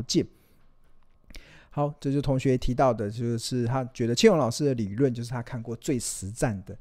[0.00, 0.26] 条件。
[1.70, 6.76] 好，这就同学提到的，就是他觉得庆勇老师的理论就是他看过最实战的。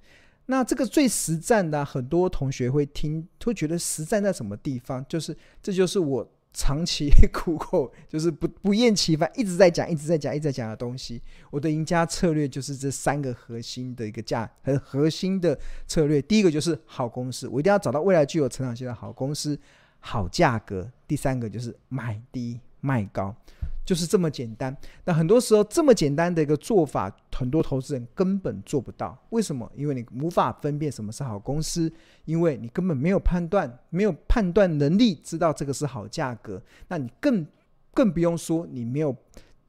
[0.48, 5.06] 那这个最实战的、很多同学会听，会觉得实战在什么地方？
[5.08, 6.32] 就是这就是我。
[6.54, 11.22] 长期 苦口就是不不厌其烦，一直在讲，一直在讲，一直在讲的东西。
[11.52, 16.20] 我的赢家策略就是这三个核心的一个价，很核心的策略。
[16.20, 19.60] 第一个就是好公司，我一定要找到未来具有成长性的好公司，
[20.00, 20.92] 好价格。
[21.06, 23.36] 第三个就是买低卖高。
[23.88, 29.18] 就是这么简单，那很多时候这么简单的一个做法，很多投资人根本做不到。
[29.30, 29.72] 为什么？
[29.78, 31.90] 因为你无法分辨什么是好公司，
[32.26, 36.62] 因为你根本没有判断，没有判断能力，知道这个是好价格。
[36.90, 37.48] 那你更
[37.94, 39.16] 更不用说，你没有，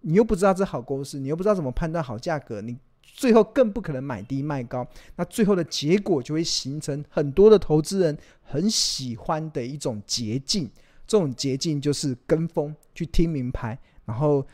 [0.01, 4.85] 你又不知道这好公司，你又不知道怎么判断好价格，你最后更不可能买低卖高。
[5.15, 10.69] 那最后的结果就会形成很多的投资人很喜欢的一种捷径，
[11.09, 13.77] 这种捷径就是跟风去听名牌。
[14.05, 14.47] 然后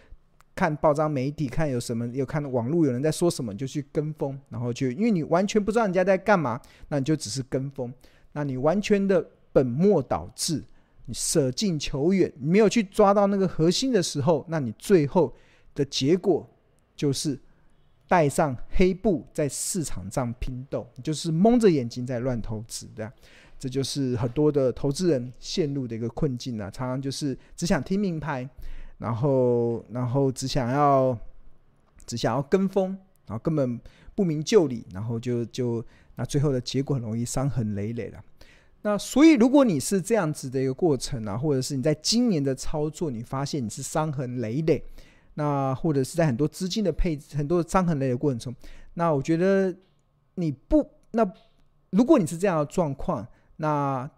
[0.54, 7.92] 看报章媒体，看有什么，有看网络有人在说什么，就去跟风，然后就因为你完全不知道人家在干嘛，那你就只是跟风，
[8.32, 10.64] 那你完全的本末倒置，
[11.06, 15.34] 你舍近求远，你没有去抓到那个核心的时候，那你最后
[15.74, 16.48] 的结果
[16.96, 17.38] 就是
[18.08, 23.12] 带上黑布在市场上拼斗，就是蒙着眼睛在乱投资，对吧？
[23.64, 28.46] 这就是很多的投资人陷入的一个困境啊，常常就是只想听名牌。
[28.98, 31.18] 然后，然后只想要，
[32.06, 32.90] 只想要跟风，
[33.26, 33.80] 然后根本
[34.14, 35.82] 不明就里，然后就就
[36.16, 38.22] 那最后的结果很容易伤痕累累了。
[38.82, 44.84] 那所以，如果你是这样子的一个过程啊，或者是你在今年的操作，你发现你是伤痕累累，
[45.34, 48.54] 那或者是在很多资金的配置、很多伤痕累累的过程中，
[48.94, 49.74] 那我觉得
[50.34, 51.28] 你不，那
[51.90, 54.10] 如果你是这样的状况，那。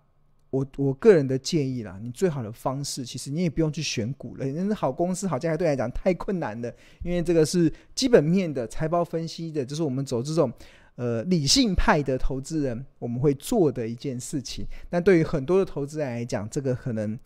[0.51, 4.47] 我我个人的建议啦，你最好的方式，其实你也不用去选股了。
[4.47, 10.51] 那好公司、好价格对来讲太困难了，因为这个是基本面的财报分析的，就是我们走这种
[10.95, 14.65] 呃理性派的投资人我们会做的一件事情。
[14.89, 17.19] 但对于很多的投资人来讲，这个可能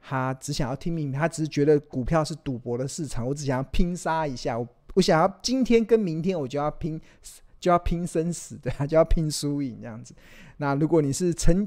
[0.00, 7.00] 他只想要听明白，他只是觉得股票是赌博的市场，我只想要拼杀一下，我我想要今天跟明天我就要拼
[7.64, 10.14] 就要拼生死，对啊， 就要拼输赢这样子。
[10.58, 11.66] 那如果你是沉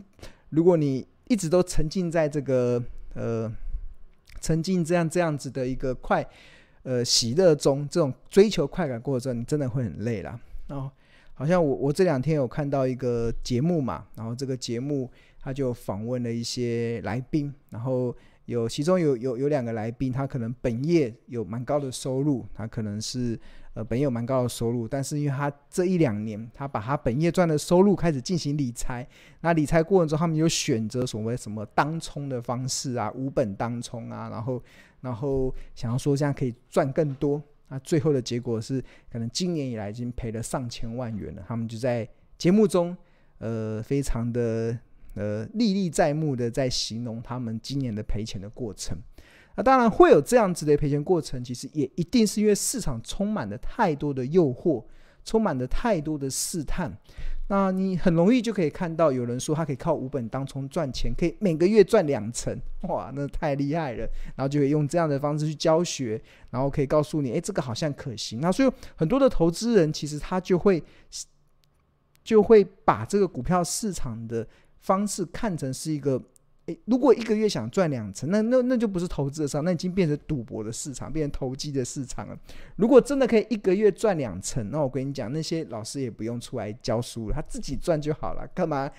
[0.50, 2.80] 如果你一直都沉浸在这个
[3.16, 3.52] 呃，
[4.40, 6.24] 沉浸这样这样子的一个快
[6.84, 10.40] 呃喜乐中，这种追求快感过程，你真的会很累啦。
[10.68, 10.92] 然后
[11.34, 15.10] 好像我我这两天有看到一个节目嘛，然后这个节目
[15.42, 18.16] 他就访问了一些来宾，然后
[18.46, 23.40] 有其中有有有两个来宾，他可能本业有蛮高的收入，他可能是。
[23.78, 29.08] 呃，本有蛮高的收入，但是因为他这一两年，他把他本业赚的收入开始进行理财，
[29.42, 34.64] 那理财过程中，他们有选择所谓什么当冲的方式啊，无本当冲啊，然后，
[35.02, 41.46] 然后想要说这样可以赚更多，那最后的结果是，可能今年以来已经赔了上千万元了。
[41.48, 42.98] 他们就在节目中，
[43.38, 44.76] 呃，非常的
[45.14, 48.98] 呃历历在目的在形容他们今年的赔钱的过程。
[49.58, 54.84] 那当然会有这样子的赔钱过程，其实也一定是因为市场充满了太多的诱惑，
[55.26, 56.96] 充满了太多的试探。
[57.50, 64.08] 那你很容易就可以看到有人说他可以靠五本当冲赚钱，可以每个月赚两成，哇，那太厉害了。
[64.36, 68.40] 然后就可以用这样的方式去教学，然后可以告诉你，诶，这个好像可行。
[68.40, 70.84] 那所以很多的投资人其实他就会
[72.24, 74.48] 就会把这个股票市场的
[74.82, 76.22] 方式看成是一个。
[76.68, 82.38] 诶，如果一个月想赚两成，那那那就不是投资的商，那已经变成赌博的市场，变成投机的市场了。
[82.76, 88.46] 如果真的可以一个月赚两成，那我跟你讲，那些老师也不用出来教书了，他自己赚就好了。
[88.54, 88.92] 干嘛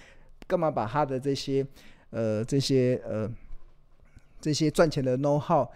[0.47, 1.67] 干嘛把他的这些
[2.09, 3.31] 呃这些呃
[4.41, 5.69] 这些赚钱的 know how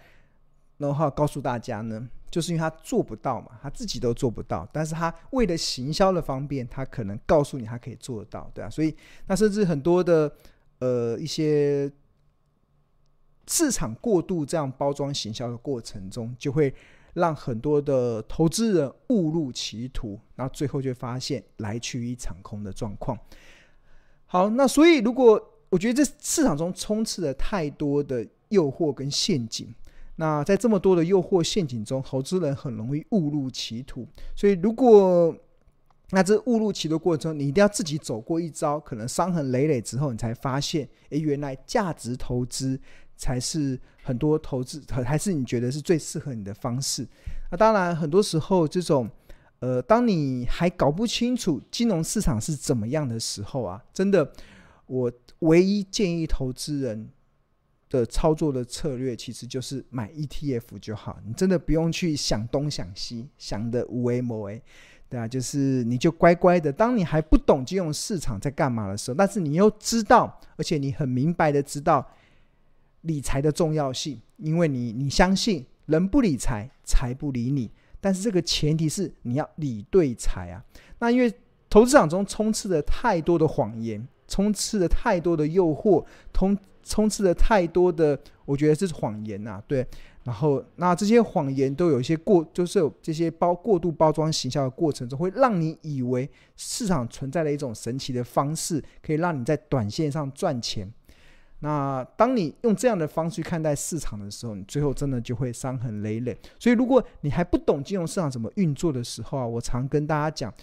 [0.79, 2.09] know how 告诉大家呢？
[2.31, 8.67] 就是因为他做不到嘛，他自己都做不到，但是他为了行销的方便，他可能告诉你他可以做得到，对啊。
[8.67, 8.95] 所以
[9.27, 10.33] 那甚至很多的。
[10.83, 11.89] 呃，一些
[13.47, 16.73] 市场过度这样包装行销的过程中，就会
[17.13, 23.17] 让很多的投资人误入歧途，然后最后就发现来去一场空的状况。
[24.25, 29.73] 好，那所以如果我觉得这市场中充斥了太多的诱惑跟陷阱，
[30.17, 34.05] 那在这么多的诱惑陷阱中，投资人很容易误入歧途。
[34.35, 35.33] 所以如果
[36.13, 42.79] 那这误入歧途过程中，你一定要自己走过一遭，可能伤痕累累之后，你才发现，诶，原来价值投资
[43.17, 47.07] 才是很多投资，还是你觉得是最适合你的方式。
[47.49, 49.09] 那当然，很多时候这种，
[49.59, 54.31] 呃，当你还搞不清楚金融市场是怎么样的时候啊，真的，
[54.85, 57.09] 我唯一建议投资人
[57.89, 64.61] 的操作的策略其实就是买 ETF 就好，你真的不用去想东想西，想的无为某为，
[65.13, 72.03] 对啊，就是你就乖乖的，当你还不懂金融市场在干嘛的时候，但是你又知道，而且你很明白的知道
[73.01, 77.69] 理财的重要性，因为你你相信人不理财，财不理你，
[78.01, 80.65] 但是这个前提是你要理对财啊。
[80.97, 81.31] 那因为
[81.69, 86.57] 投资场中充斥着太多的谎言，充斥着太多的诱惑，通。
[86.85, 89.87] 充斥着太多的，我觉得这是谎言、啊，对。
[90.23, 100.91] 然后，那这些谎言都有一些过，就是这些包过度包装形象的过程中，会让你以为市场存在了一种神奇的方式，可以让你在短线上赚钱。
[101.59, 106.37] 那当你用这样的方式去看待市场的时候，你最后真的就会伤痕累累。
[106.57, 110.53] 所以，如果你还不懂金融市场怎么运作的时候啊，我常跟大家讲。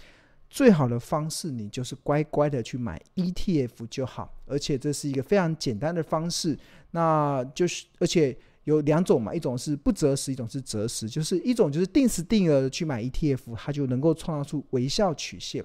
[0.53, 6.59] 最好的方式，你就是乖乖的去买 ETF 就好，而且这是一个非常简单的方式。
[6.91, 11.09] 那就是，而且有两种嘛，一种是不择时，一种是择时。
[11.09, 15.63] 就是一种就是定时定额的去买 ETF，它就能够创造出微笑曲线。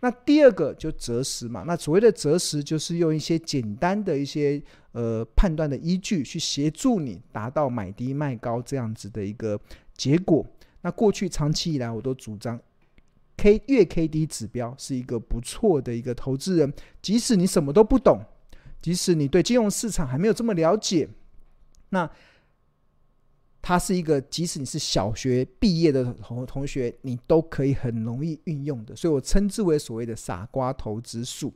[0.00, 4.60] 那第二个就择时嘛，那所谓的择时就是用一些简单的一些
[4.90, 9.60] 呃判断的依据去协助你达到买低卖高这样子的一个
[9.96, 10.44] 结果。
[10.80, 12.58] 那过去长期以来，我都主张。
[13.36, 18.20] K 月 K D 指标是一个不错的一个投资人，即使你什么都不懂，
[18.80, 21.08] 即使你对金融市场还没有这么了解，
[21.90, 22.10] 那
[23.62, 31.50] 它是一个即使你是小学毕业的同同学，你都可以很容易运用的，所以我称之为所谓的傻瓜投资术。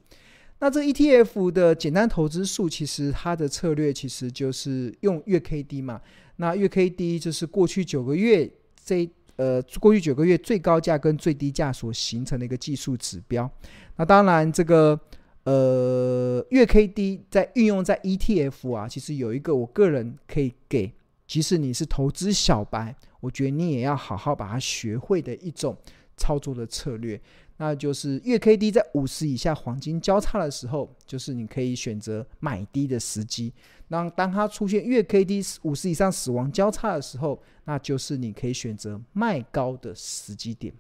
[0.61, 6.01] 那这 ETF 的简单投资术，其实它的策略其实就是用月 K D 嘛，
[6.37, 8.51] 那月 K D 就是过去九个月
[8.83, 9.11] 这。
[9.39, 13.51] 呃，过去九个月最高价跟最低价所形成的一个技术指标。
[13.97, 14.99] 那当然，这个
[15.45, 20.91] 呃月 K D 在运用在 ETF 啊，其实有一个我个人可以给，
[21.27, 25.77] 即使你是投资小白，我觉得你也要好好把它学会的一种
[26.17, 27.21] 操作的策略。
[27.59, 33.53] 那就是月 K D 在五十以下黄金交叉的时候，就是你可以选择买低的时机。
[33.89, 40.75] 那当它出现月 K D 五十以上死亡交叉的时候，那就是你可以选择卖高的时机点。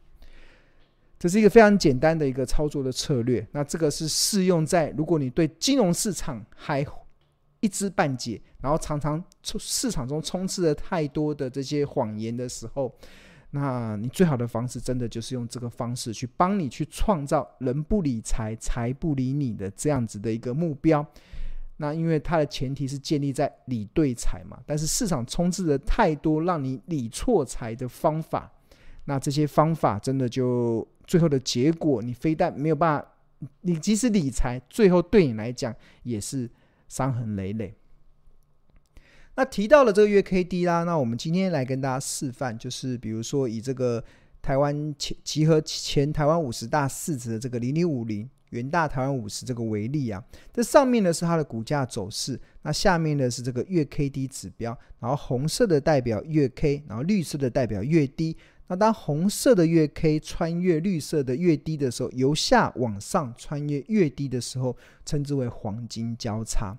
[1.19, 3.47] 这是一个非常简单的一个操作的策略。
[3.53, 6.85] 那这个是适用在如果你对金融市场还
[7.67, 12.95] 一知半解，然后常常市场中充斥了太多的这些谎言的时候。
[13.51, 21.05] 那你最好的方式，真的就是用这个方式去帮你去创造“人不理财，财不理你”的这样子的一个目标。
[21.79, 28.51] 那因为它的前提是建立在理对财嘛，但是市场充斥着太多让你理错财的方法。
[29.05, 33.09] 那这些方法真的就最后的结果，你非但没有办法，
[33.63, 36.51] 你即使理财，最后对你来讲也是
[36.89, 37.75] 伤痕累累。
[39.35, 44.03] 那提到了这个月 K D 啦，那我们今天来跟大家示范，就是比如说以这个
[44.41, 58.37] 台湾前集合前台湾五十大市值的这个零零五零元大台湾五十这个为例啊，这上面呢是它的股价走势，那下面呢是这个月 K D 指标，然后红色的代表月 K，然后绿色的代表月低。
[58.69, 66.77] 那当红色的月 K 穿越绿色的月低的时候，由下往上穿越月低的时候，称之为黄金交叉。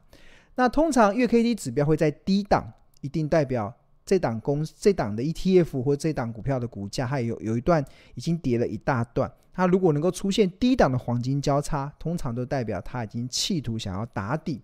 [0.55, 3.73] 那通常月 K D 指标会在低档，一定代表
[4.05, 7.83] 这档公这档的 ETF 或这档股票的股价还有有一段
[8.15, 9.31] 已经跌了一大段。
[9.53, 14.61] 它如果能够出现低档的黄金交叉，通常都代表它已经企图想要打底。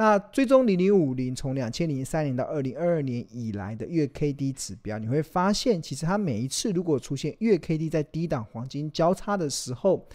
[0.00, 10.06] 那追踪零零五零从两千零三年到二零二二年以来的月 K D 指标，你会发现，其实它每一次如果出现月 K D 在低档黄金交叉的时候，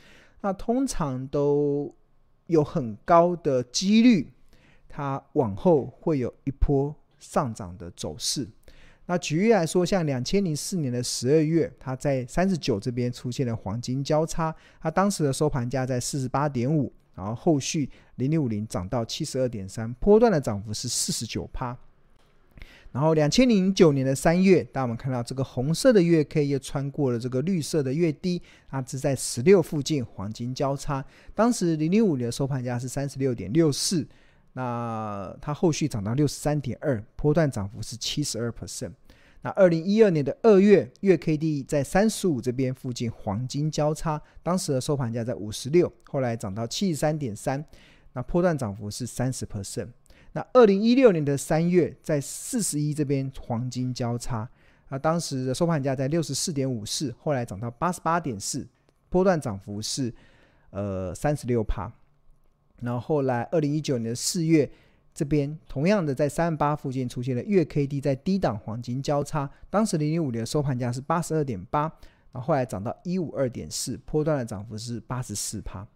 [0.41, 1.93] 那通常都
[2.47, 4.31] 有很高的几率。
[4.89, 8.49] 它往后会有一波上涨的走势。
[9.05, 21.77] 那举例来说，像两千零四年的十二月，它在三十九这边出现了黄金交叉，它当时的收盘价在四十八点五，然后后续零零五零涨到七十二点三，波段的涨幅是四十九趴。
[22.91, 31.03] 然后两千零九年的三月，当我们看到这个红色的月 K 又穿过了这个绿色的月低，它是在十六附近黄金交叉，
[31.33, 34.07] 当时零零五零的收盘价是三十六点六四。
[34.53, 38.91] 那它后续涨到六十三点二，波段涨幅是七十二 percent。
[39.45, 47.63] 那二零一二年的二月，月 K D 在三十五这边附近黄金交叉，当时的收盘价在五十六，后来涨到七十三点三，
[48.13, 49.89] 那波段涨幅是三十 percent。
[50.31, 54.49] 那二零一六年的三月，在四十一这边黄金交叉，
[54.87, 58.67] 啊当时的收盘价在六十四点五四，后来涨到八十八点四，
[59.09, 60.11] 波段涨幅是
[60.71, 61.87] 呃三十六趴。
[62.81, 64.67] 然后后来，二零一九年的四月，
[65.15, 71.83] 这边同样的在三八附近出现了月 K D 在低档黄金交叉，当时零零五的收盘价是八十二点八，
[72.33, 75.87] 然后后来涨到一五二点四，波段的涨幅是八十四趴。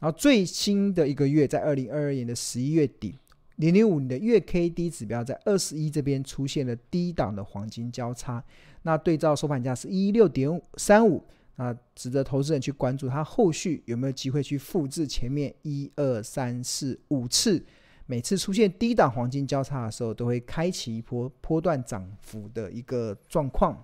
[0.00, 3.16] 然后最新的一个月在二零二二年的十一月底，
[3.56, 8.42] 零零五零的月 K D 指标在二十一这边出现了低档的黄金交叉，
[8.82, 11.22] 那对照收盘价是一六点三五，
[11.54, 17.64] 那值得投资人去关注它后续有没有机会去复制前面一二三四五次。
[18.06, 23.82] 每次出现低档黄金交叉的时候，都会开启一波波段涨幅的一个状况。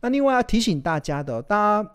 [0.00, 1.90] 那另外要提醒大家的，大家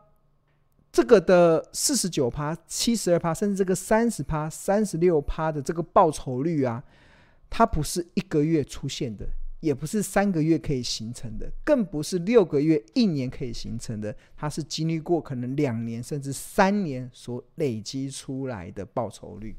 [0.91, 6.83] 这个的四十九趴、七十二趴，甚至这个三十趴、三十六趴的这个报酬率啊，
[7.49, 9.25] 它不是一个月出现的，
[9.61, 19.55] 也不是三个月可以形成的，更不是六个月、一年可以形成的，它是经历过可能两年甚至三年所累积出来的报酬率，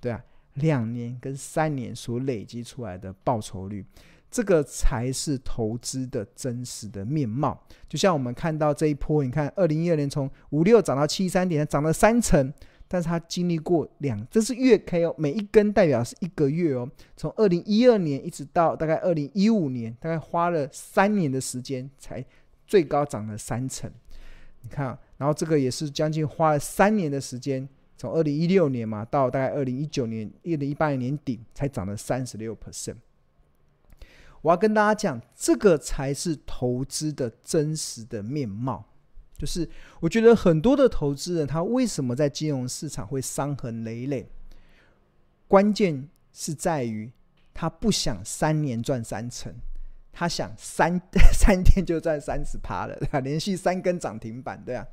[0.00, 0.22] 对啊。
[0.54, 3.84] 两年跟三年所累积出来的报酬率，
[4.30, 7.60] 这个才是投资的真实的面貌。
[7.88, 12.52] 就像我们看到这一波，你看二零一二年从五六涨到七三点，涨了三成，
[12.86, 16.88] 但是它经历过两，这是月 K 哦，每一根代表是一个月哦。
[17.16, 22.24] 从二零一二年一直到大概二零一五年，大概花了三年的时间才
[22.66, 23.90] 最高涨了三成。
[24.62, 27.68] 你看，然后这个也是将近花了三年的时间。
[27.96, 32.96] 从二零一六年嘛，到大概二零一九年、二零一八年年底，才涨了三十六 percent。
[34.42, 38.84] 我要跟大家讲，这个才是投资的真实的面貌。
[39.36, 39.68] 就是
[40.00, 44.28] 我觉得很多的投资人，他为什么在金融市场会伤痕累累？
[45.48, 47.10] 关键是在于
[47.52, 49.54] 他不想三年赚三成，
[50.14, 50.98] 他想三
[51.34, 54.86] 三天就赚三十趴了，连续三根涨停板，对啊。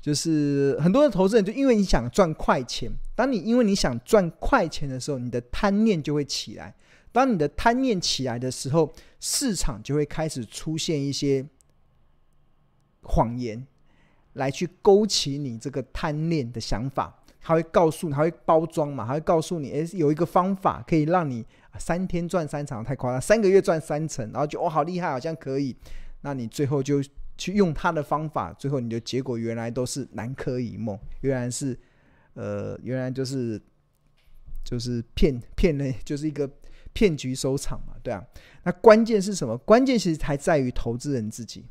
[0.00, 6.74] 就是很多的投资人，就因为你想赚快钱，当你因为你想赚快钱的时候，你的贪念就会起来。
[7.12, 11.44] 当你的贪念起来的时候，市场就会开始出现一些
[13.02, 13.66] 谎言，
[14.34, 17.19] 来去勾起你这个贪念的想法。
[17.40, 21.44] 他会告诉你，他会包装嘛，他会告诉你，诶，有一个方法可以让你
[21.78, 25.76] 三天赚三成，太夸张，三个月赚三成，然后就哦，好厉害，好像可以。
[26.22, 27.02] 那你最后就。
[27.40, 31.74] 去用他的方法，最后你的结果原来都是南柯一梦，原来是，
[32.34, 33.58] 呃，原来就是
[34.62, 36.46] 就是骗骗人， 就是一个
[36.92, 38.22] 骗局收场嘛，对啊。
[38.64, 39.56] 那关键是什么？
[39.56, 41.64] 关键其实还在于投资人自己。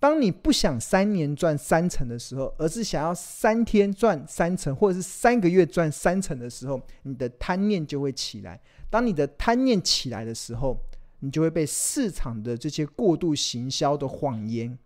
[0.00, 8.60] 当你不想三年赚三成的时候，而是想要三天赚三成，或者是三个月赚三成的时候，你的贪念就会起来。
[8.88, 10.78] 当你的贪念起来的时候，
[11.18, 14.78] 你就会被市场的这些过度行销的谎言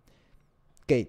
[0.87, 1.07] 给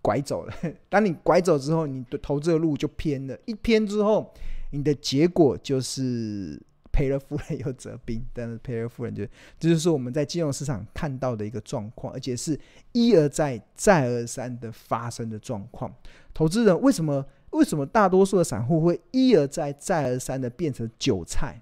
[0.00, 0.54] 拐走了。
[0.88, 3.36] 当你拐走之后，你的投资的路就偏了。
[3.46, 4.32] 一偏之后，
[4.70, 8.24] 你的结果就是赔了夫人又折兵。
[8.32, 9.24] 但是赔了夫人就，
[9.58, 12.58] 这就是我们在金融市场看到的一个状况，而且是
[12.92, 15.94] 一而再、再而三的发生的状况。
[16.32, 17.24] 投资人为什么？
[17.50, 21.60] 为什么大多数的散户会一而再、再而三的变成韭菜？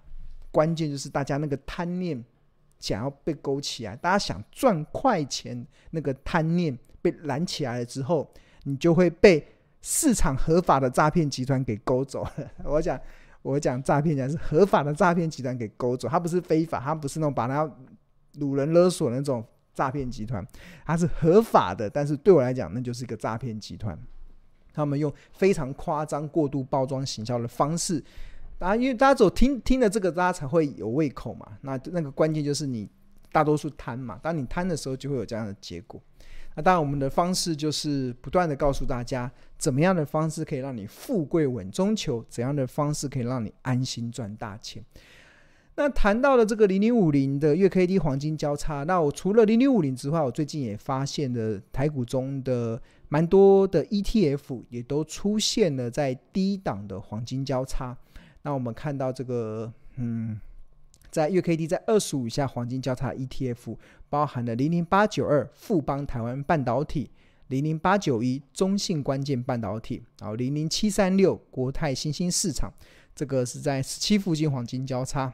[0.51, 2.23] 关键就是大家那个贪念。
[2.79, 8.33] 想要被勾起来，大家想赚快钱，那个贪念被燃起来了之后，
[8.63, 9.45] 你就会被
[9.83, 12.33] 市场合法的诈骗集团给勾走了。
[12.63, 12.97] 我讲，
[13.43, 17.65] 我讲诈骗讲是合法的诈骗集团给勾走，它不是非法，它不是那种把它
[18.35, 20.47] 掳人勒索那种诈骗集团，
[20.85, 21.89] 它是合法的。
[21.89, 23.99] 但是对我来讲，那就是一个诈骗集团，
[24.73, 28.03] 他们用非常夸张、过度包装、行销的方式。
[28.59, 31.47] 啊，因为大家走听听了这个，大家才会有胃口嘛。
[31.61, 32.89] 那那个关键就是你
[33.31, 34.19] 大多数贪嘛。
[34.21, 36.03] 当你贪的时候，就会有这样的结果。
[36.59, 44.85] 那当然，我们的方式就是不断的告诉大家，怎么样的方式可以让你富贵稳中求，怎样的方式可以让你安心赚大钱。
[45.77, 57.97] 那谈到了这个零零五零的月 K D 黄金交叉，那我除了零零五零之外，我最近也发现了台股中的蛮多的 ETF 也都出现了在低档的黄金交叉。
[58.43, 60.41] 那我们看到这个，嗯，
[61.11, 63.77] 在月 K D 在二十五以下黄金交叉 ETF，
[64.09, 67.11] 包含了零零八九二富邦台湾半导体、
[67.49, 72.73] 零零八九一中信关键半导体，然后零零七三六国泰新兴市场，
[73.15, 75.33] 这个是在十七附近黄金交叉，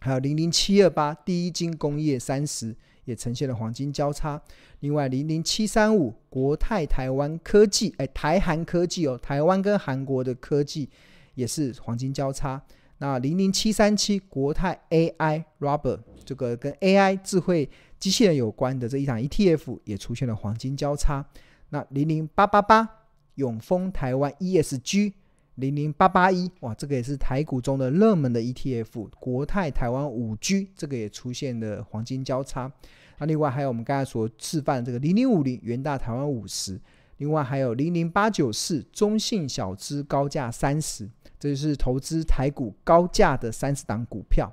[0.00, 2.74] 还有零零七二八第一金工业三十
[3.04, 4.40] 也呈现了黄金交叉，
[4.80, 10.88] 另外零零七三五国泰台湾科技，哎，台韩科技哦，台湾跟韩国的科技。
[11.34, 12.62] 也是黄金交叉，
[12.98, 21.24] 那零零七三七国泰 AI Rubber 这个跟 AI 智慧机器人有关的这一档 ETF 也出现了黄金交叉。
[21.70, 22.88] 那零零八八八
[23.34, 25.12] 永丰台湾 ESG
[25.56, 32.72] 零零八八一，哇，这个也是台股中的热门的 ETF，国泰台湾五 G，这个也出现了黄金交叉。
[33.18, 36.80] 那另外还有我们刚才所示范这个零零五零元大台湾五十，
[37.18, 41.08] 另外还有零零八九四中信小资高价三十，
[41.44, 44.50] 这是投资台股高价的三十档股票。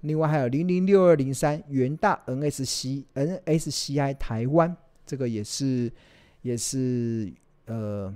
[0.00, 4.74] 另外还有零零六二零三元大 NSC NSCI 台湾，
[5.04, 5.92] 这个也是
[6.40, 7.30] 也是
[7.66, 8.10] 呃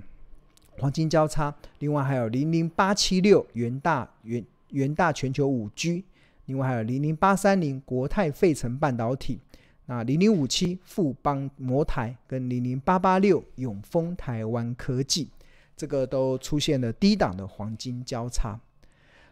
[0.79, 1.55] 黄金交叉。
[1.77, 6.03] 另外还有零零八七六元大元元大全球五 G，
[6.47, 9.39] 另外还有零零八三零国泰费城半导体。
[9.85, 15.29] 那零零五七富邦摩台跟零零八八六永丰台湾科技，
[15.77, 18.59] 这个都出现了低档的黄金交叉。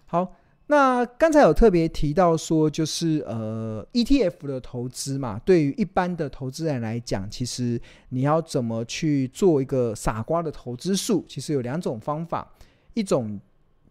[0.06, 0.34] 好，
[0.68, 12.54] 那刚才有特别提到说，就是呃 ETF 的投资嘛，对于一般的投资人来讲，其实你要怎么去做一个傻瓜的投资术，其实有两种方法，
[12.94, 13.38] 一种。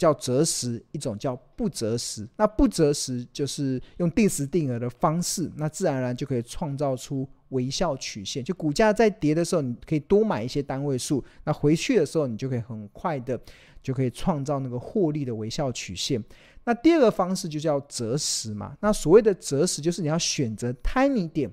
[0.04, 2.28] 叫择时，一种叫不择时。
[2.36, 8.44] 那不择时就是用定时定额的方式，那自然而然就可以创造出微笑曲线。
[8.44, 13.40] 就股价在跌的时候，你可以多买一些单位数；那回去的时候，你就可以很快的
[13.82, 16.22] 就可以创造那个获利的微笑曲线。
[16.64, 18.76] 那第二个方式就叫择时嘛。
[18.82, 21.50] 那所谓的择时，就是你要选择摊你点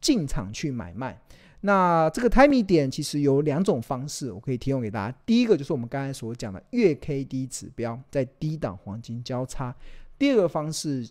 [0.00, 1.20] 进场去买卖。
[1.64, 5.16] 那这个 timing 点其实有两种方式，我可以提供给大家。
[5.24, 9.72] 第一个就是我们刚才所讲的月 K D 指标在低档黄金交叉；
[10.18, 11.08] 第二个方式，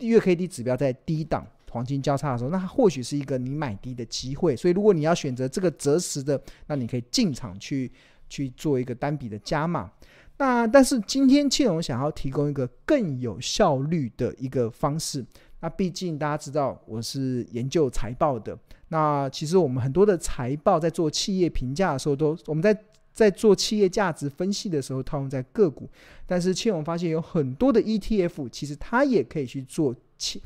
[0.00, 4.56] 月 K D 指标在低档黄金交叉的时候，那它或许是一个你买低的机会。
[4.56, 7.92] 所以如果你要选择这个择时的，那你可以进场去
[8.30, 9.92] 去做一个单笔的加码。
[10.38, 15.22] 那但是今天庆隆想要提供一个更有效率的一个方式。
[15.60, 18.56] 那毕竟大家知道我是研究财报的，
[18.88, 22.76] 那其实我们很多的财报在做企业评价的时候都，我们在
[23.12, 25.88] 在做企业价值分析的时候套用在个股，
[26.24, 30.40] 但是庆隆发现有很多的 ETF，其实它也可以去做企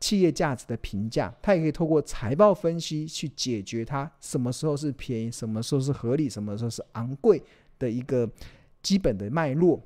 [0.00, 7.42] 企业价值的评价，它也可以透过财报分析去解决它什么时候是便宜，什么时候是合理，什么时候是昂贵
[7.78, 8.26] 的一个
[8.82, 9.78] 基本的脉络。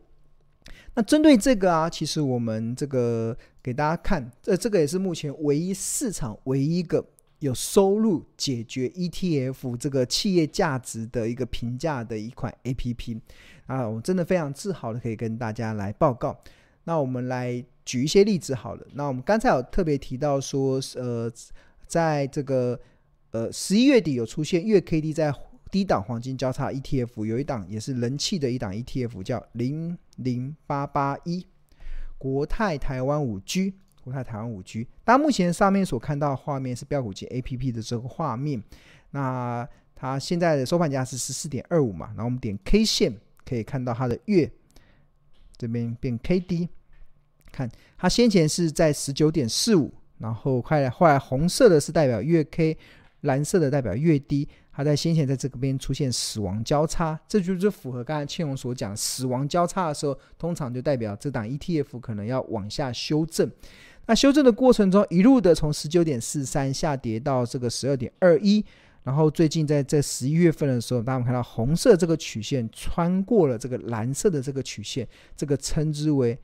[0.94, 7.04] 那针对这个啊，其实我们这个给大家看，这这个也是目前唯一市场唯一一个
[7.40, 13.20] 有收入解决 ETF 这个企业价值的一个评价的一款 APP
[13.66, 16.38] 啊，我真的非常自豪的可以跟大家来报告。
[16.84, 18.86] 那我们来举一些例子好了。
[18.94, 21.30] 那我们刚才有特别提到说，呃，
[21.86, 22.80] 在这个
[23.30, 25.34] 呃十一月底有出现月 KD 在。
[25.70, 31.46] 低档黄金交叉 ETF 有一档也是人气的一档 ETF，叫零零八八一
[32.20, 33.72] 国泰台湾五 G，
[34.04, 34.86] 国泰台湾五 G。
[35.02, 38.62] 大家目前上面所看到画面是标股金 APP 的这个画面。
[39.12, 42.08] 那它现在的收盘价是十四点二五嘛？
[42.08, 44.52] 然后我们点 K 线可以看到它的月
[45.56, 46.68] 这边变 KD，
[47.50, 52.76] 看它先前是在十九点四五，然后后来后来红色的是代表月 K，
[53.22, 54.46] 蓝色的代表月低。
[54.72, 63.50] 它在先前在这个边出现死亡交叉，这就是符合刚才庆荣所讲，死亡交叉的时候，通常就代表这档 ETF 可能要往下修正。
[64.06, 68.64] 那修正的过程中，一路的从十九点四三下跌到这个十二点二一，
[69.02, 75.06] 然后最近在这十一月份的时候，大家看到红色这个曲线穿过了这个蓝色的这个曲线，
[75.36, 76.38] 这个称之为。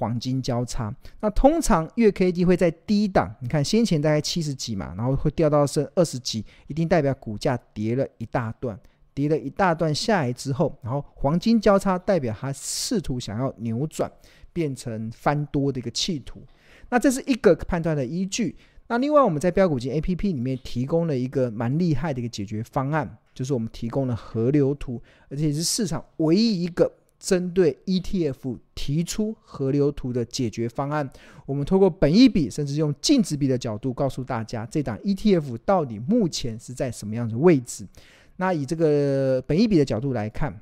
[0.00, 8.80] 黄金交叉，那通常月 K D 会在低档，你看先前大概七十几嘛，然后会掉到剩二十几，一定代表股价跌了一大段，
[9.12, 14.10] 跌了一大段下来之后，然后黄金交叉代表它试图想要扭转，
[14.54, 16.42] 变成翻多的一个企图。
[16.88, 18.56] 那这是一个判断的依据。
[18.88, 26.90] 那另外我们在标股金 A P P 里面提供了一个蛮厉害的一个解决方案，就是我们提供了河流图，而且是市场唯一一个。
[27.20, 31.08] 针对 ETF 提出河流图的解决方案，
[31.46, 37.86] 我们透过本一笔，甚至用净值笔的角度，告诉大家这档 ETF 到底目前是在什么样的位置。
[38.36, 40.60] 那以这个本一笔的角度来看，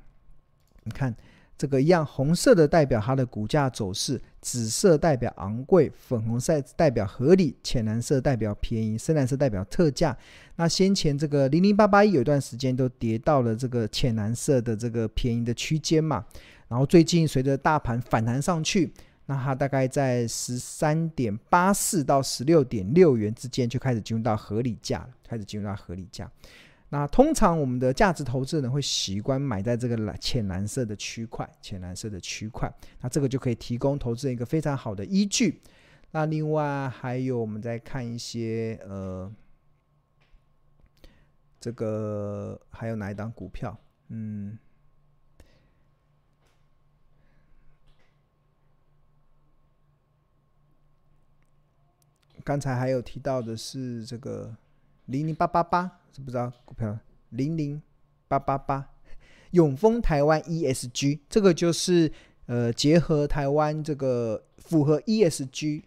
[0.83, 1.15] 你看。
[1.59, 10.17] 这个一样，红色的代表它的股价走势，紫色代表昂贵，粉红色代表合理，浅蓝色代表便宜，深蓝色代表特价。
[10.55, 16.25] 那先前这个零零八八一有一段时间都跌到了这个浅蓝色的这个便宜的区间嘛，
[16.69, 18.93] 然后最近随着大盘反弹上去，
[19.27, 26.31] 那它大概在十三点八四到十六点六元之间就开始进入到合理价了，开始进入到合理价。
[26.91, 32.73] 那通常我们的价值投资人会习惯买在这个蓝浅蓝色的区块浅蓝色的区块。
[33.01, 35.61] 那这个就可以提供投资人一个非常好的依据。
[36.13, 39.31] 那另外还有我们再看一些呃
[41.61, 43.79] 这个还有哪一档股票？
[44.09, 44.59] 嗯。
[52.45, 54.57] 刚才还有提到的是这个
[55.05, 56.99] 零零八八八知不知道股票
[57.31, 57.81] 零零
[58.27, 58.89] 八八八
[59.53, 62.11] 永丰台湾 ESG，这个就是
[62.47, 65.83] 呃结合台湾这个符合 ESG，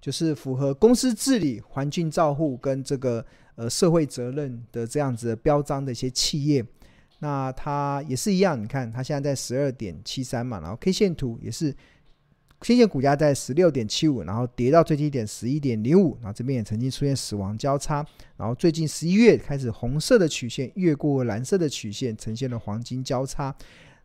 [0.00, 6.64] 就是符合公司治理、环境照护跟这个呃社会责任的这样子的标章的一些企业。
[7.20, 11.74] 那它也是一样，你看它现在在十二点七三嘛，然后 K 线图也是，
[12.62, 18.04] 先前股价在十六点七五，然后跌到最低点十一点零五，然后这边也曾经出现死亡交叉，
[18.36, 23.54] 然后最近十一月开始红色的曲线越过蓝色的曲线，呈现了黄金交叉，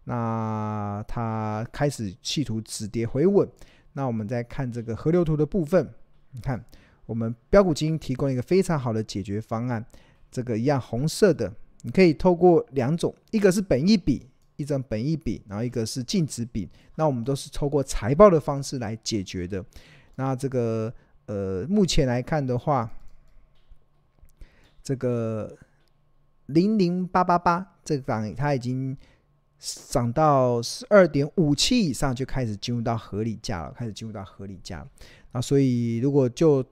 [0.04, 3.48] 那它开始企图止跌回稳。
[3.94, 5.92] 那我们再看这个河流图的部分，
[6.32, 6.64] 你看
[7.06, 9.84] 我们标股金提供一个非常好的解决方案，
[10.32, 11.52] 这个一样红色的。
[11.82, 16.70] 你可以透过两种，一个是本益比，一张本益比，然后一个是净值比。
[16.96, 19.64] 那我们都是透过财报的方式来解决的。
[20.16, 20.94] 那这个
[21.26, 22.90] 呃，目前来看的话，
[24.84, 25.58] 这个
[26.48, 28.98] 零零八八八这个档它已经
[29.60, 34.88] 涨到十二点五七以上，就开始进入到合理价了，开始进入到合理价。
[35.32, 36.64] 那所以如果就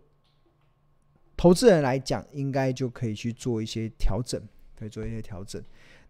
[1.35, 4.41] 投资人来讲，应该就可以去做一些调整。
[4.81, 5.63] 可以做一些调整，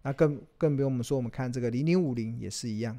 [0.04, 2.98] 那更更不用我们说，我们看这个零零五零也是一样。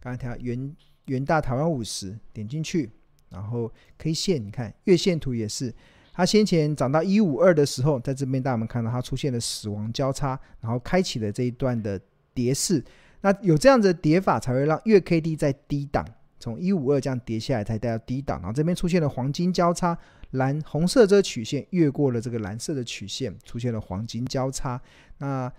[0.00, 2.90] 刚才调元元大台湾五十点进去，
[3.30, 5.74] 然后 K 线你看月线图也是，
[6.12, 11.98] 它先前涨到一五二的时候，在这边大家们看到它出现了死亡交叉，然后开启了这一段的
[12.34, 12.84] 跌势。
[13.22, 16.04] 那有这样子的跌法，才会让月 K D 在低档，
[16.38, 19.96] 从一五二这样跌下来，才带到低档，然后这边出现了黄金交叉。
[20.32, 24.80] 蓝红色这个曲线越过了这个蓝色的曲线，出现了黄金交叉。
[25.18, 25.50] 那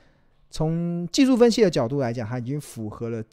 [0.50, 3.24] 从技术分析的角度来讲，它已经符合了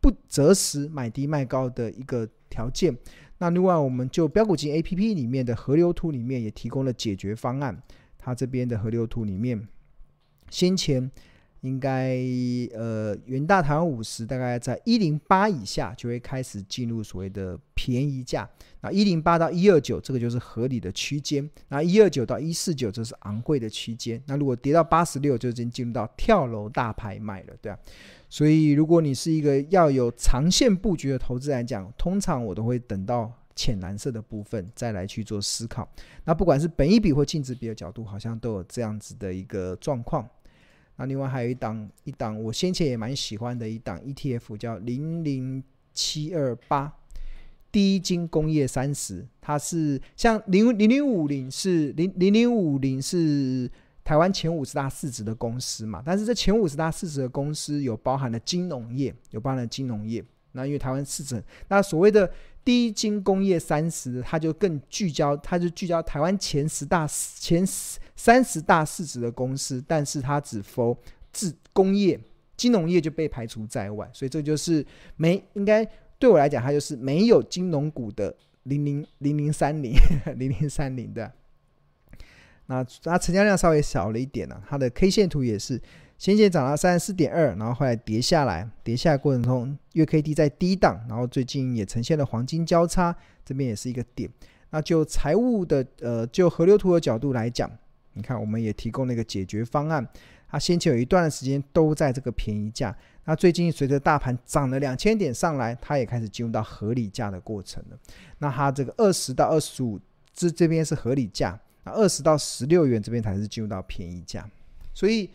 [0.00, 2.96] 不择时买低卖高的一个条件。
[3.38, 7.76] 那另外，我们就标股金 APP 里面的河流图里面也提供了解决方案。
[8.16, 9.66] 它这边的河流图里面，
[10.48, 11.10] 先前。
[11.64, 12.14] 应该
[12.74, 18.46] 呃，元大台湾五十大概在一零八以下就会开始进入所谓的便宜价。
[18.82, 21.48] 那一零八到一二九这个就是合理的区间。
[21.68, 24.22] 那一二九到一四九这是昂贵的区间。
[24.26, 27.78] 那如果跌到八十六，就已经进入到跳楼大拍卖了，对啊。
[28.28, 35.88] 所以如果你是一个要有长线布局的投资来讲，通常我都会等到浅蓝色的部分再来去做思考。
[36.26, 40.28] 那不管是本一比或净值比的角度，好像都有这样子的一个状况。
[40.96, 46.92] 那另外还有一档一档，我先前也蛮喜欢的一档 ETF，叫零零七二八
[47.72, 53.68] 第一金工业三十，它是像零零零五零是零零零五零是
[54.04, 60.24] 台湾前五十大市值的公司嘛，但是这前五十大市值的公司有包含了金融业，有包含了金融业。
[60.52, 62.30] 那因为台湾市值，那所谓的
[62.64, 70.96] 第一金工业三十，它就更聚焦，它就聚焦台湾前十大前十三十大市值的公司，但是它只 for
[71.32, 72.18] 制工业、
[72.56, 74.84] 金融业就被排除在外，所以这就是
[75.16, 75.84] 没应该
[76.18, 79.94] 对我来讲，它就是没有金融股的零零零零三零
[80.36, 81.32] 零零三零的。
[82.66, 85.80] 那它成交量稍微小了一点呢、它的 K 线图也是。
[86.16, 94.30] 先前涨到三十四点二，然后后来跌下来，跌下来过程中，月 K D 在低档，然后最近也呈现了黄金交叉，这边也是一个点。
[94.70, 97.68] 那就财务的呃，就河流图的角度来讲，
[98.14, 100.06] 你看我们也提供了一个解决方案。
[100.48, 107.98] 它先前有一段时间都在这个便宜价，那最近随着大盘涨了两千点上来，它也开始进入到合理价的过程了。
[108.38, 110.00] 那它这个二十到二十五
[110.32, 114.48] 这这边是合理价，那二十到十六元这边才是进入到便宜价，
[114.92, 115.30] 所以。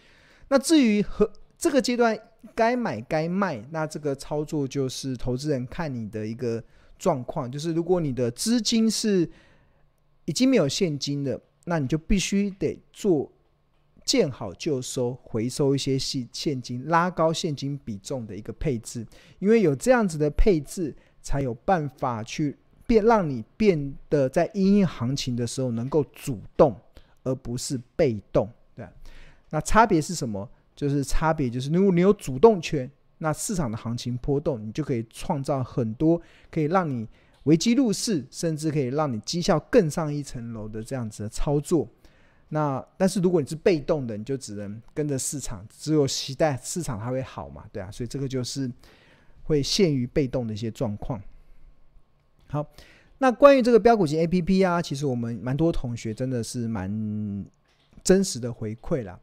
[0.52, 2.18] 那至于和这个阶段
[2.56, 6.63] 该买该卖，那这个操作就是投资人看你的一个
[6.98, 7.52] 状况。
[7.52, 9.30] 就是如果你的资金是
[10.26, 13.32] 已经没有现金的，那你就必须得做
[14.04, 19.06] 见好就收，回收一些现现金，拉高现金比重的一个配置。
[19.38, 26.76] 因为有这样子的配置，才有办法去变，让你变得在因应行情的时候能够主动，
[27.24, 28.50] 而不是被动。
[28.76, 28.88] 对
[29.52, 30.50] 那差别是什么？
[30.76, 37.06] 就是差别就是，如果你有主动权，那市场的行情波动，你就可以创造很多可以让你
[37.43, 41.88] 危机入市，甚至可以让你绩效更上一层楼的这样子的操作。
[42.49, 48.69] 那但是如果你是被动的，你就只能跟着市场，只有期待市场它会好嘛，对啊，所以这个就是
[49.43, 51.21] 会陷于被动的一些状况。
[52.47, 52.65] 好，
[53.19, 57.45] 那关于这个标股型 APP 啊，其实我们蛮多同学真的是蛮
[58.04, 59.19] 真实的回馈啦。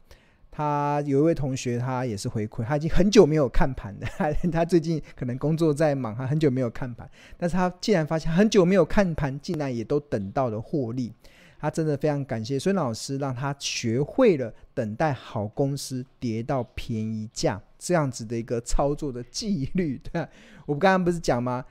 [0.57, 4.07] 他有一位同学，他也是回馈，他已经很久没有看盘了。
[4.51, 11.13] 他最近可能工作在忙，他很久没有看盘，但是他竟然发现很久没有看盘，竟然也都等到了获利。
[11.59, 20.01] 他真的非常感谢孙老师，让他学会了等待好公司跌到便宜价这样子的一个操作的纪律。
[20.11, 20.27] 对啊，
[20.65, 21.63] 我刚刚不是讲吗？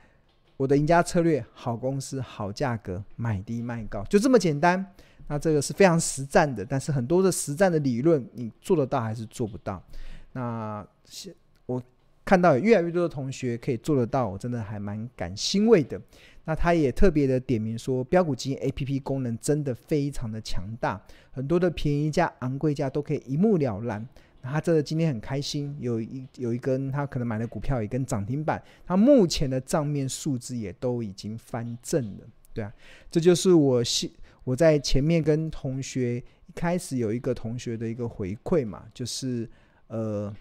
[0.55, 4.93] 我的赢家策略：好公司、好价格，买低卖高，就这么简单。
[5.27, 9.81] 那这个是非常实战的，但是很多的实战的理论，你做得到还是做不到？
[10.33, 11.33] 那现
[11.65, 11.81] 我
[12.23, 15.99] 看到有越来越多的同学可以做得到，我真的还蛮感欣慰的。
[16.45, 24.07] 那他也特别的点名说，标股基金 APP 功能真的非常的强大，很多的便宜价、昂贵价都可以一目了然。
[24.41, 32.23] 那他真的今天很开心，有一有一根他可能买的股票，一根涨停板，他目前的账面数字也都已经翻正了。
[32.53, 32.71] 对啊，
[33.11, 34.09] 这就是我希。
[34.47, 39.49] 我在前面跟同学一开始有一个同学的一个回馈嘛，就是
[39.87, 40.33] 呃，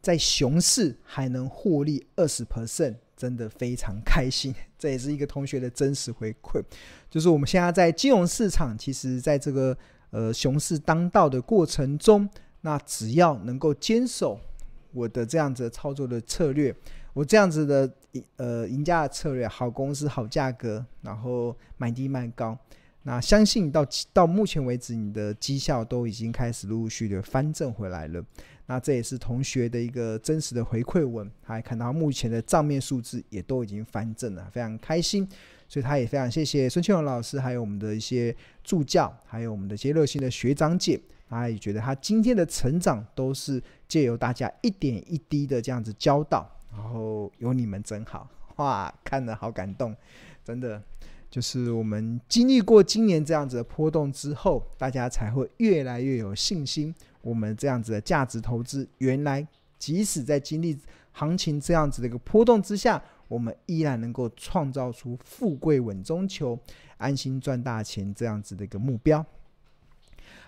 [0.00, 4.52] 在熊市还能获利二十 percent，真的非常开心。
[4.76, 6.60] 这也是一个同学的真实回馈，
[7.08, 9.78] 就是我们现在在金融市场，其实在这个
[10.10, 12.28] 呃熊市当道的过程中，
[12.62, 14.40] 那只要能够坚守
[14.92, 16.74] 我的这样子操作的策略。
[17.12, 17.94] 我这样子的
[18.36, 22.58] 呃赢家的策略，好公司好价格，然后买低卖高，
[23.02, 28.24] 那相信到到目前为止，你的绩效都已经开始陆陆续的翻正回来了。
[28.66, 35.28] 那这也是同学的一个真实的回馈文，还看到目前的账面数字也都已经翻正了，非常开心。
[35.68, 41.00] 所以他也非常谢谢孙庆荣老师，还有我们的一些助教，还有我们的一些热心的学长姐。
[41.28, 46.46] 他也觉得他今天的成长都是借由大家一点一滴的这样子教导。
[47.38, 49.94] 有你们真好哇，看了好感动，
[50.44, 50.82] 真的
[51.30, 56.94] 就是我们经历过今年这样子的波动之后，大家才会越来越有信心。
[57.22, 59.46] 我们这样子的价值投资，原来
[59.78, 60.78] 即使在经历
[61.12, 66.58] 行情这样子的一个波动之下，我们依然能够创造出富贵稳中求、
[66.98, 69.24] 安心赚大钱这样子的一个目标。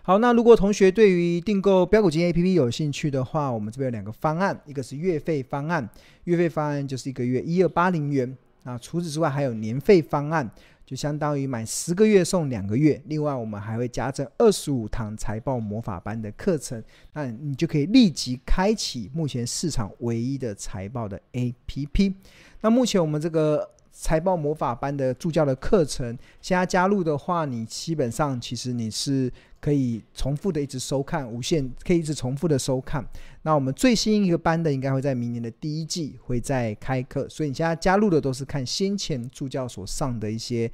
[0.07, 5.89] 好，那如果同学对于订购标股基金 APP 有兴趣的话，我们这边有两个方案，一个是月费方案，
[6.25, 8.37] 月费方案就是一个月一二八零元。
[8.65, 10.47] 那除此之外，还有年费方案，
[10.85, 13.01] 就相当于买十个月送两个月。
[13.07, 22.13] 另外，我们还会加赠二十五堂财报魔法班的课程，那你就可以立即开启目前市场唯一的财报的 APP。
[22.61, 23.71] 那目前我们这个。
[23.97, 33.07] 财报魔法班的助教的课程，现在加入的话，你基本上其实你是可以重复的一直收看，无限可以一直重复的收看。
[33.43, 40.69] 那我们最新一个班的应该会在明年的第一季会再开课，所以你现在加入的都是看先前助教所上的一些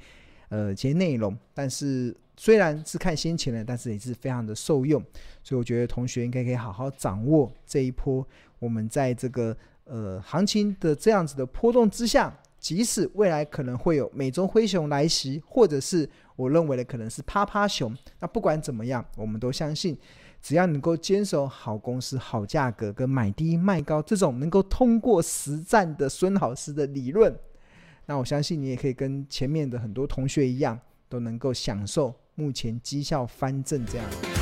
[0.49, 1.37] 呃一些内容。
[1.53, 4.99] 但是虽然是看先前的，但是也是非常的受用，
[5.43, 12.35] 所以我觉得同学应该可以好好掌握这一波我们在这个呃行情的这样子的波动之下。
[12.61, 19.97] 即使未来可能会有美洲灰熊来袭，或者是我认为的可能是趴趴熊，那不管怎么样，我们都相信，
[20.43, 27.35] 只要能够坚守好公司、好价格跟买低卖高这种能够通过实战的孙老师的理论，
[28.05, 34.40] 那我相信你也可以跟前面的很多同学一样，都能够享受目前绩效翻正这样。